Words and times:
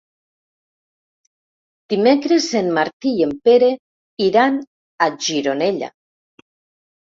Dimecres 1.93 2.47
en 2.61 2.71
Martí 2.77 3.11
i 3.19 3.27
en 3.27 3.35
Pere 3.49 3.69
iran 4.29 4.59
a 5.09 5.11
Gironella. 5.27 5.93